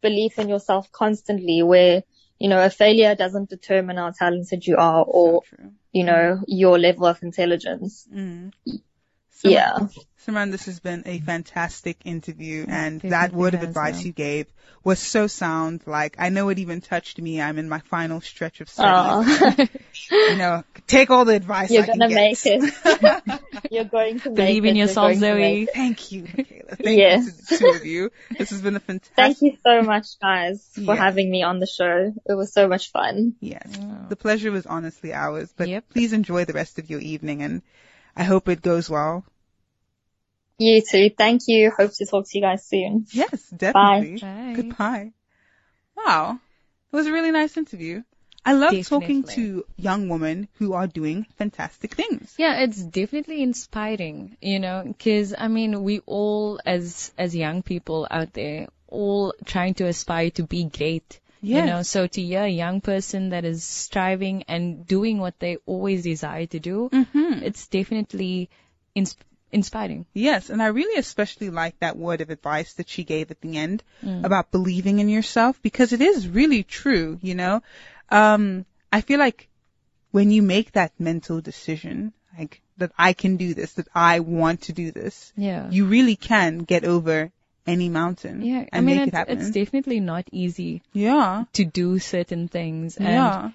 [0.00, 2.02] belief in yourself constantly where,
[2.38, 6.78] you know, a failure doesn't determine how talented you are or, So you know, your
[6.78, 8.06] level of intelligence.
[8.12, 8.52] Mm.
[9.42, 9.78] Yeah.
[10.26, 14.06] Simran, this has been a fantastic interview and it that word of advice yeah.
[14.08, 14.46] you gave
[14.84, 15.82] was so sound.
[15.86, 17.40] Like, I know it even touched me.
[17.40, 19.38] I'm in my final stretch of studies.
[19.40, 19.66] Oh,
[20.10, 22.14] You know, take all the advice you're I gonna get.
[22.14, 23.40] make it.
[23.70, 24.68] you're going to make Believe it.
[24.70, 25.68] in yourself, going to Zoe.
[25.72, 26.76] Thank you, Michaela.
[26.76, 27.24] Thank Yes.
[27.26, 28.10] you to the two of you.
[28.38, 29.16] This has been a fantastic.
[29.16, 30.96] Thank you so much, guys, for Yeah.
[30.96, 32.12] having me on the show.
[32.26, 33.34] It was so much fun.
[33.40, 33.66] Yes.
[34.08, 35.90] The pleasure was honestly ours, but Yep.
[35.90, 37.62] please enjoy the rest of your evening and
[38.18, 39.24] I hope it goes well.
[40.58, 41.10] You too.
[41.16, 41.70] Thank you.
[41.70, 43.06] Hope to talk to you guys soon.
[43.12, 44.18] Yes, definitely.
[44.18, 44.52] Bye.
[44.56, 45.12] Goodbye.
[45.96, 46.40] Wow.
[46.92, 48.02] It was a really nice interview.
[48.44, 52.34] I love talking to young women who are doing fantastic things.
[52.38, 58.08] Yeah, it's definitely inspiring, you know, because I mean, we all as as young people
[58.10, 61.20] out there, all trying to aspire to be great.
[61.40, 65.56] You know, so to hear a young person that is striving and doing what they
[65.66, 67.42] always desire to do, Mm-hmm.
[67.44, 68.50] it's definitely
[68.94, 69.16] ins-
[69.52, 70.06] inspiring.
[70.14, 73.56] Yes, and I really especially like that word of advice that she gave at the
[73.56, 77.62] end about believing in yourself because it is really true, you know.
[78.10, 79.48] Um, I feel like
[80.10, 84.62] when you make that mental decision, like that I can do this, that I want
[84.62, 85.70] to do this, Yeah.
[85.70, 87.30] you really can get over
[87.68, 89.38] any mountain yeah, and I mean, it happen.
[89.38, 92.96] it's definitely not easy yeah, to do certain things.
[92.96, 93.50] And yeah,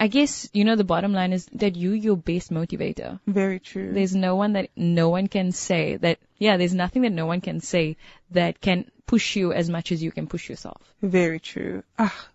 [0.00, 3.20] I guess, you know, the bottom line is that you, your best motivator.
[3.26, 3.92] very true.
[3.92, 7.42] There's no one that no one can say that, yeah, there's nothing that no one
[7.42, 7.98] can say
[8.30, 10.80] that can push you as much as you can push yourself.
[11.02, 11.82] Very true.
[11.98, 12.28] Ah,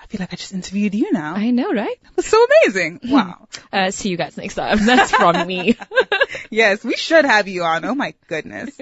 [0.00, 1.34] I feel like I just interviewed you now.
[1.34, 1.96] I know, right?
[2.16, 3.00] It's so amazing.
[3.08, 3.48] Wow.
[3.72, 4.78] Uh, see you guys next time.
[4.86, 5.76] That's from me.
[6.50, 7.84] yes, we should have you on.
[7.84, 8.78] Oh my goodness.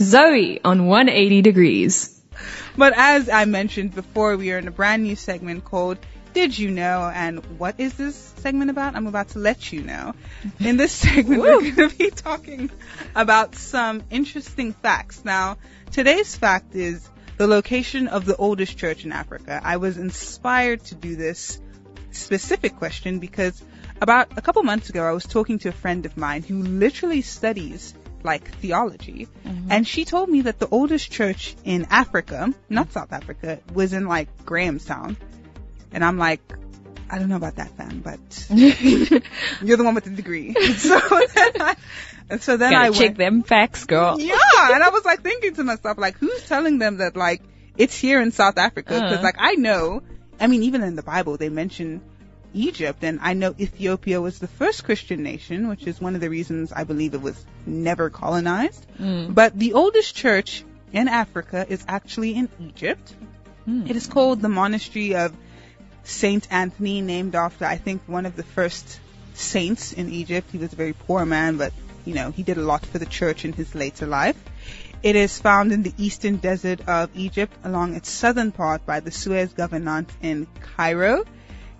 [0.00, 2.20] Zoe on 180 degrees.
[2.76, 5.98] But as I mentioned before, we are in a brand new segment called
[6.34, 7.10] Did You Know?
[7.14, 8.96] And what is this segment about?
[8.96, 10.14] I'm about to let you know.
[10.60, 12.70] In this segment, we're going to be talking
[13.14, 15.24] about some interesting facts.
[15.24, 15.58] Now,
[15.92, 19.60] today's fact is the location of the oldest church in Africa.
[19.62, 21.60] I was inspired to do this
[22.10, 23.62] specific question because
[24.00, 27.22] about a couple months ago, I was talking to a friend of mine who literally
[27.22, 29.70] studies like theology, mm-hmm.
[29.70, 32.92] and she told me that the oldest church in Africa, not mm-hmm.
[32.92, 35.16] South Africa, was in like Grahamstown,
[35.92, 36.40] and I'm like,
[37.08, 40.54] I don't know about that, fam, but you're the one with the degree.
[40.76, 41.76] so then I,
[42.28, 44.20] and so then I Gotta check went, them facts, girl.
[44.20, 44.36] yeah,
[44.74, 47.42] and I was like thinking to myself, like, who's telling them that like
[47.76, 48.94] it's here in South Africa?
[48.94, 49.22] Because Uh.
[49.22, 50.02] like I know,
[50.40, 52.00] I mean, even in the Bible they mention
[52.54, 56.30] Egypt, and I know Ethiopia was the first Christian nation, which is one of the
[56.30, 58.86] reasons I believe it was never colonized.
[59.34, 63.14] But the oldest church in Africa is actually in Egypt.
[63.90, 65.32] It is called the Monastery of
[66.04, 69.00] Saint Anthony, named after I think one of the first
[69.34, 70.48] saints in Egypt.
[70.52, 71.72] He was a very poor man, but
[72.06, 74.42] you know he did a lot for the church in his later life.
[75.02, 79.10] It is found in the eastern desert of Egypt along its southern part by the
[79.10, 81.24] Suez Government in Cairo.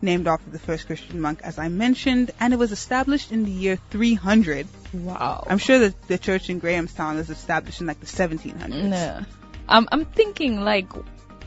[0.03, 3.51] named after the first Christian monk, as I mentioned, and it was established in the
[3.51, 4.67] year 300.
[4.93, 5.47] Wow.
[5.49, 8.85] I'm sure that the church in Grahamstown was established in like the 1700s.
[8.85, 9.23] No.
[9.69, 10.87] I'm I'm thinking like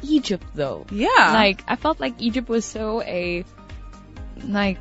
[0.02, 0.86] Egypt though.
[0.92, 1.34] Yeah.
[1.34, 3.46] Like I felt like Egypt was so a
[4.44, 4.80] like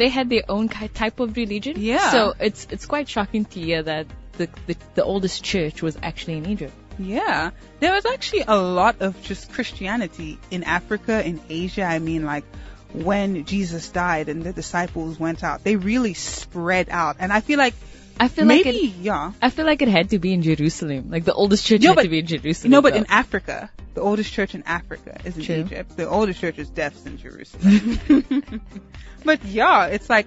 [0.00, 1.74] they had their own type of religion.
[1.78, 2.10] Yeah.
[2.10, 4.06] So it's it's quite shocking to hear that
[4.38, 6.72] the, the the oldest church was actually in Egypt.
[6.98, 11.84] Yeah, there was actually a lot of just Christianity in Africa, in Asia.
[11.84, 12.44] I mean, like
[12.92, 17.16] when Jesus died and the disciples went out, they really spread out.
[17.18, 17.74] And I feel like
[18.20, 19.32] I feel maybe, like it, yeah.
[19.40, 21.10] I feel like it had to be in Jerusalem.
[21.10, 22.70] Like the oldest church No, had but- to be in Jerusalem.
[22.70, 25.54] No, but in Africa, the oldest church in Africa is in True.
[25.56, 25.96] Egypt.
[25.96, 28.60] The oldest church is deaths in Jerusalem.
[29.24, 30.26] but yeah, it's like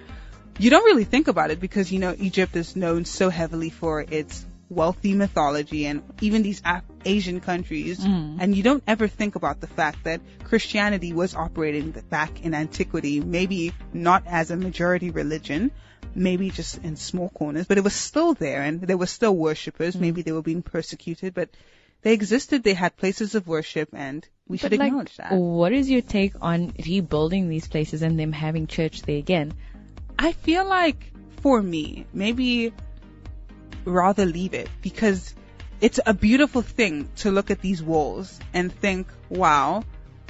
[0.58, 4.00] you don't really think about it because you know Egypt is known so heavily for
[4.00, 8.38] its wealthy mythology and even these Af- Asian countries, mm.
[8.40, 13.20] and you don't ever think about the fact that Christianity was operating back in antiquity,
[13.20, 15.70] maybe not as a majority religion.
[16.14, 19.96] Maybe just in small corners, but it was still there and there were still worshippers.
[19.96, 20.00] Mm.
[20.00, 21.50] Maybe they were being persecuted, but
[22.02, 25.32] they existed, they had places of worship, and we should like, acknowledge that.
[25.32, 29.54] What is your take on rebuilding these places and them having church there again?
[30.18, 32.72] I feel like for me, maybe
[33.84, 35.34] rather leave it because
[35.80, 39.82] it's a beautiful thing to look at these walls and think, wow,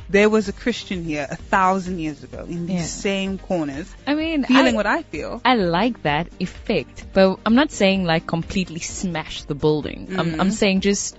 [0.08, 2.82] there was a Christian here a thousand years ago in these Yeah.
[2.86, 5.40] same corners, I mean, feeling I, what I feel.
[5.44, 10.08] I like that effect, but I'm not saying like completely smash the building.
[10.18, 10.40] I'm, Mm-hmm.
[10.40, 11.16] I'm saying just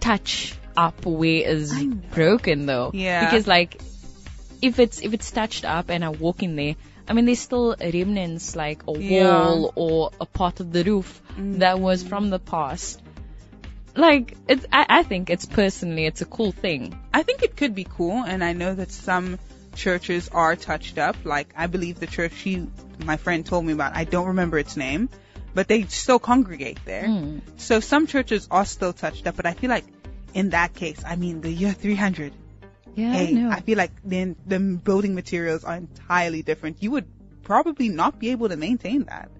[0.00, 1.72] touch up where is
[2.14, 2.90] broken though.
[2.94, 3.24] Yeah.
[3.24, 3.80] Because like,
[4.62, 6.76] if it's if it's touched up and I walk in there,
[7.08, 9.22] I mean there's still remnants like a Yeah.
[9.22, 9.60] Mm-hmm.
[9.60, 13.00] wall or a part of the roof that was from the past.
[13.96, 16.98] Like it's, I, I think it's personally it's a cool thing.
[17.12, 19.38] I think it could be cool, and I know that some
[19.74, 21.16] churches are touched up.
[21.24, 22.66] Like I believe the church she,
[23.04, 23.96] my friend told me about.
[23.96, 25.08] I don't remember its name,
[25.54, 27.06] but they still congregate there.
[27.06, 27.38] Hmm.
[27.56, 29.84] So some churches are still touched up, but I feel like
[30.34, 32.32] in that case, I mean the year 300.
[32.94, 33.50] Yeah, hey, I know.
[33.50, 36.82] I feel like then the building materials are entirely different.
[36.82, 37.06] You would
[37.42, 39.30] probably not be able to maintain that.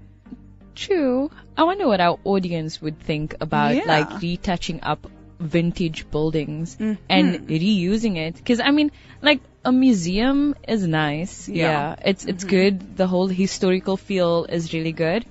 [0.78, 1.30] True.
[1.56, 3.84] I wonder what our audience would think about Yeah.
[3.86, 5.06] like retouching up
[5.40, 7.02] vintage buildings Mm-hmm.
[7.08, 8.36] and reusing it.
[8.36, 8.90] Because I mean,
[9.22, 11.48] like a museum is nice.
[11.48, 11.64] Yeah.
[11.70, 12.56] Yeah, it's it's Mm-hmm.
[12.56, 12.96] good.
[12.96, 15.24] The whole historical feel is really good.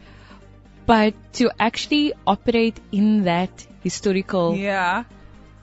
[0.86, 5.04] But to actually operate in that historical Yeah.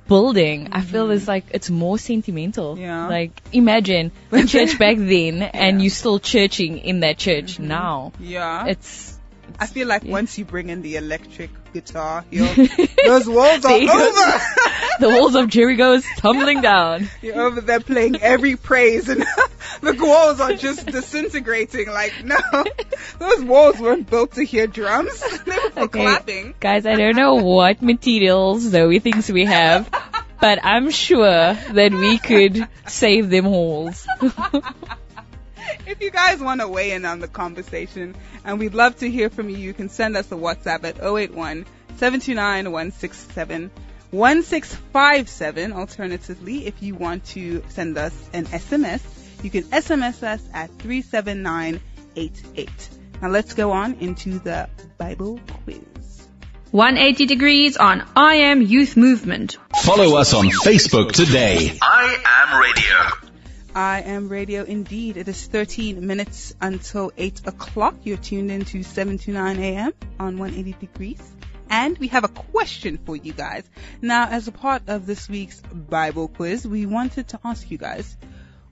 [0.09, 2.75] building, I feel is like it's more sentimental.
[2.75, 2.83] Mm-hmm.
[2.83, 3.09] Yeah.
[3.09, 5.71] Like imagine the church back then and Yeah.
[5.71, 5.81] Mm-hmm.
[5.81, 8.13] you still churching in that church now.
[8.21, 8.67] Yeah.
[8.67, 9.14] It's
[9.59, 14.41] I feel like once you bring in the electric guitar, those walls are over.
[15.01, 17.09] the walls of Jericho is tumbling down.
[17.23, 19.25] You're over there playing every praise and
[19.81, 21.87] the walls are just disintegrating.
[21.89, 22.37] Like, no,
[23.19, 25.21] those walls weren't built to hear drums.
[25.45, 26.03] They were for Okay.
[26.03, 26.55] clapping.
[26.61, 29.91] Guys, I don't know what materials Zoe thinks we have,
[30.41, 34.07] but I'm sure that we could save them halls.
[35.87, 39.29] If you guys want to weigh in on the conversation, and we'd love to hear
[39.29, 41.67] from you, you can send us a WhatsApp at 081
[41.97, 43.71] 729 167
[44.11, 45.73] 1657.
[45.73, 49.03] Alternatively, if you want to send us an SMS,
[49.43, 52.89] you can SMS us at 37988.
[53.21, 55.81] Now let's go on into the Bible quiz.
[56.71, 59.59] 180 degrees on I Am Youth Movement.
[59.83, 61.77] Follow us on Facebook today.
[61.81, 63.24] I am radio.
[63.75, 65.17] I am radio indeed.
[65.17, 67.97] It is 13 minutes until 8 o'clock.
[68.05, 69.93] You're tuned into 7 to 9 a.m.
[70.21, 71.21] on 180 degrees.
[71.69, 73.65] And we have a question for you guys.
[74.01, 78.17] Now, as a part of this week's Bible quiz, we wanted to ask you guys,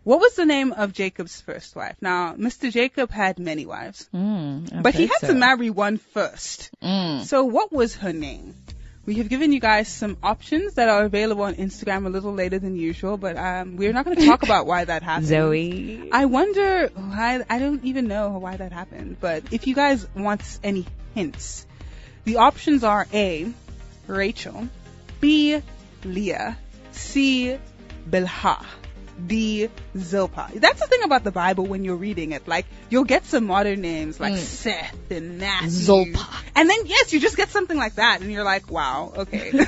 [0.05, 1.97] what was the name of Jacob's first wife?
[2.01, 2.71] Now, Mr.
[2.73, 6.71] Jacob had many wives, Mm, but he had to marry one first.
[7.25, 8.55] So what was her name?
[9.05, 12.61] We have given you guys some options that are available on Instagram a little later
[12.61, 15.27] than usual, but um, we're not going to talk about why that happened.
[15.27, 16.09] Zoe.
[16.13, 20.43] I wonder why, I don't even know why that happened, but if you guys want
[20.63, 21.67] any hints,
[22.25, 23.53] the options are A,
[24.07, 24.69] Rachel,
[25.21, 25.61] B,
[26.05, 26.57] Leah,
[26.93, 27.59] C,
[28.09, 28.65] Bilhah,
[29.27, 30.51] D, Zilpah.
[30.55, 32.49] That's the thing about the Bible when you're reading it.
[32.49, 34.39] Like, you'll get some modern names like mm.
[34.39, 35.71] Seth and Matthew.
[35.71, 36.27] Zilpah.
[36.55, 39.53] And then, yes, you just get something like that, and you're like, wow, okay.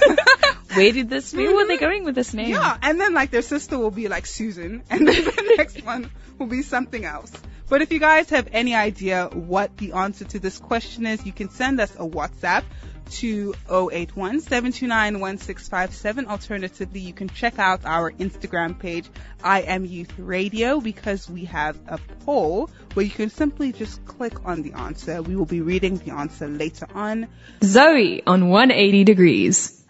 [0.74, 1.84] Where did this, where were they mm-hmm.
[1.84, 2.50] going with this name?
[2.50, 6.10] Yeah, and then like their sister will be like Susan, and then the next one
[6.38, 7.32] will be something else.
[7.68, 11.32] But if you guys have any idea what the answer to this question is, you
[11.32, 12.64] can send us a WhatsApp
[13.10, 19.08] to 081 729 Alternatively, you can check out our Instagram page,
[19.42, 24.44] I Am Youth Radio, because we have a poll where you can simply just click
[24.44, 25.22] on the answer.
[25.22, 27.28] We will be reading the answer later on.
[27.62, 29.84] Zoe on 180 degrees.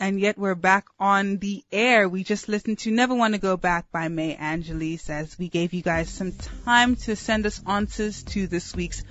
[0.00, 2.08] And yet we're back on the air.
[2.08, 5.72] We just listened to Never Want to Go Back by May Angelis as we gave
[5.72, 6.32] you guys some
[6.64, 9.04] time to send us answers to this week's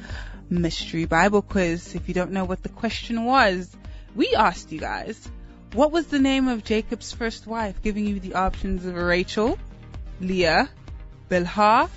[0.49, 1.95] mystery Bible quiz.
[1.95, 3.75] If you don't know what the question was,
[4.15, 5.29] we asked you guys,
[5.73, 9.57] what was the name of Jacob's first wife, giving you the options of Rachel,
[10.21, 10.69] Leah,
[11.29, 11.89] Bilhah,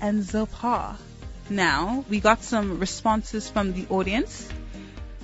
[0.00, 0.96] and Zilpah.
[1.50, 4.48] Now, we got some responses from the audience.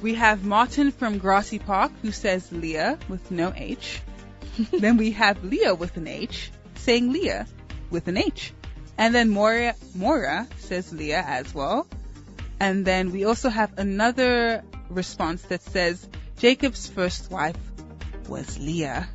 [0.01, 4.01] We have Martin from Grassy Park who says Leah with no H.
[4.73, 7.47] then we have Leah with an H saying Leah
[7.91, 8.53] with an H.
[8.99, 11.87] And then Moria, Moira says Leah as well.
[12.63, 16.09] And then we also have another response that says
[16.39, 17.59] Jacob's first wife
[18.29, 19.09] was Leah.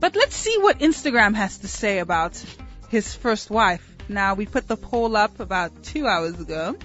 [0.00, 2.44] But let's see what Instagram has to say about
[2.88, 3.86] his first wife.
[4.08, 6.76] Now we put the poll up about two hours ago,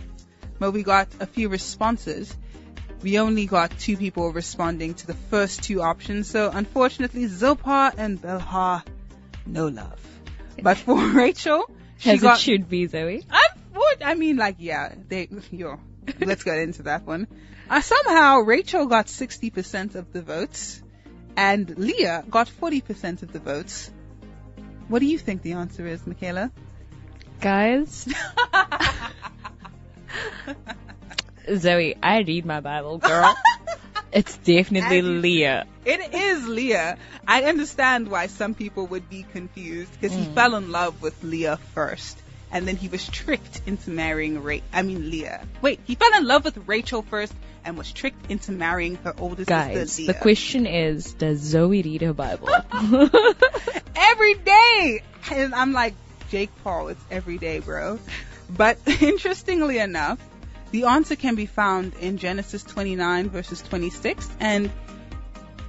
[0.59, 2.38] but we got a few responses.
[3.01, 8.22] We only got two people responding to the first two options, so unfortunately Zilpah and
[8.22, 8.84] Bilhah,
[9.47, 9.99] no love.
[10.61, 13.26] But for Rachel, she As got, it should be, Zoe.
[14.03, 15.80] I mean, like, yeah, they, yo,
[16.19, 17.27] let's get into that one.
[17.69, 20.81] Uh, somehow Rachel got 60% of the votes
[21.37, 23.91] and Leah got 40% of the votes.
[24.87, 26.51] What do you think the answer is, Michaela?
[27.41, 28.07] Guys.
[31.55, 33.35] Zoe, I read my Bible, girl.
[34.11, 35.65] it's definitely And Leah.
[35.85, 36.97] It is Leah.
[37.27, 40.19] I understand why some people would be confused because Mm.
[40.27, 42.17] he fell in love with Leah first.
[42.53, 45.45] And then he was tricked into marrying Ra- I mean Leah.
[45.61, 47.33] Wait, he fell in love with Rachel first
[47.65, 50.13] and was tricked into marrying her older Guys, sister Leah.
[50.13, 52.49] the question is, does Zoe read her Bible?
[53.95, 55.01] every day.
[55.31, 55.95] And I'm like,
[56.29, 57.99] Jake Paul, it's every day, bro.
[58.49, 60.19] But interestingly enough,
[60.71, 64.29] the answer can be found in Genesis 29 verses 26.
[64.39, 64.71] And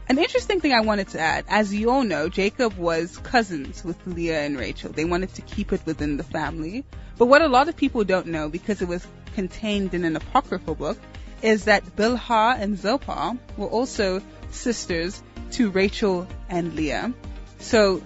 [0.09, 3.97] an interesting thing I wanted to add, as you all know, Jacob was cousins with
[4.07, 4.93] Leah and Rachel.
[4.93, 6.85] They wanted to keep it within the family.
[7.17, 10.75] But what a lot of people don't know, because it was contained in an apocryphal
[10.75, 10.99] book,
[11.43, 17.13] is that Bilhah and Zilpah were also sisters to Rachel and Leah.
[17.59, 18.03] So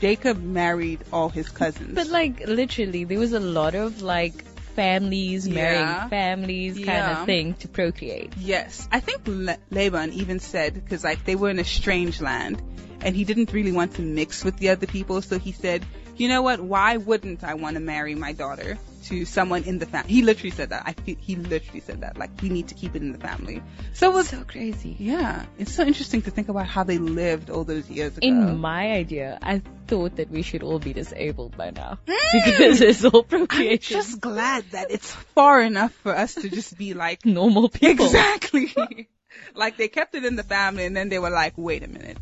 [0.00, 1.94] Jacob married all his cousins.
[1.94, 4.44] but like, literally, there was a lot of like
[4.78, 5.54] families Yeah.
[5.54, 7.20] marrying families kind Yeah.
[7.20, 8.32] of thing to procreate.
[8.38, 12.62] Yes, I think La- Laban even said because like they were in a strange land,
[13.04, 15.84] and he didn't really want to mix with the other people, so he said,
[16.16, 16.60] "You know what?
[16.60, 20.50] Why wouldn't I want to marry my daughter to someone in the family?" He literally
[20.50, 20.82] said that.
[20.86, 22.16] I feel, he literally said that.
[22.18, 23.62] Like we need to keep it in the family.
[23.94, 24.96] So it was So crazy.
[24.98, 28.26] yeah, it's so interesting to think about how they lived all those years ago.
[28.26, 32.38] In my idea, I thought that we should all be disabled by now hmm.
[32.44, 33.96] because it's all procreation.
[33.96, 38.06] I'm just glad that it's far enough for us to just be like normal people.
[38.06, 38.72] Exactly.
[39.54, 42.18] like they kept it in the family and then they were like, wait a minute.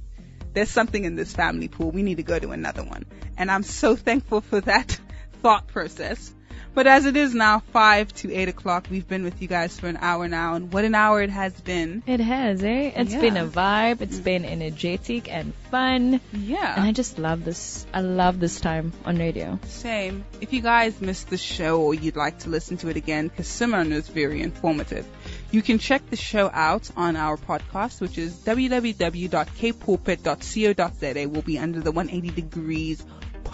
[0.52, 1.90] There's something in this family pool.
[1.90, 3.04] We need to go to another one.
[3.36, 4.98] And I'm so thankful for that
[5.42, 6.32] thought process.
[6.74, 9.86] But as it is now five to eight o'clock, we've been with you guys for
[9.88, 12.02] an hour now and what an hour it has been.
[12.06, 12.92] It has, eh?
[12.94, 13.20] It's Yeah.
[13.20, 14.02] been a vibe.
[14.02, 16.20] It's been energetic and fun.
[16.32, 16.74] Yeah.
[16.76, 17.86] And I just love this.
[17.94, 19.58] I love this time on radio.
[19.66, 20.24] Same.
[20.40, 23.46] If you guys missed the show or you'd like to listen to it again, because
[23.48, 25.06] Simone is very informative,
[25.50, 31.28] you can check the show out on our podcast, which is www.kpulpit.co.za.
[31.28, 33.04] Will be under the 180 Degrees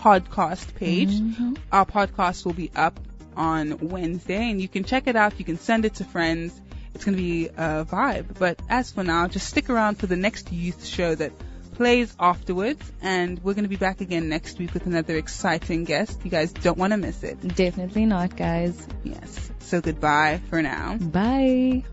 [0.03, 1.11] podcast page.
[1.11, 1.55] Mm-hmm.
[1.70, 2.98] Our podcast will be up
[3.36, 5.38] on Wednesday, and you can check it out.
[5.38, 6.61] You can send it to friends.
[6.94, 8.38] It's going to be a vibe.
[8.38, 11.32] But as for now, just stick around for the next youth show that
[11.74, 16.20] plays afterwards, and we're going to be back again next week with another exciting guest.
[16.24, 17.40] You guys don't want to miss it.
[17.55, 18.86] Definitely not, guys.
[19.05, 19.50] Yes.
[19.61, 20.98] So goodbye for now.
[20.98, 21.84] Bye.